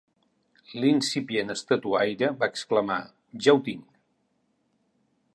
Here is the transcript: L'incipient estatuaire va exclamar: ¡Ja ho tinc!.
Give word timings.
L'incipient 0.83 1.53
estatuaire 1.55 2.29
va 2.39 2.49
exclamar: 2.53 2.97
¡Ja 3.45 3.53
ho 3.57 3.61
tinc!. 3.69 3.85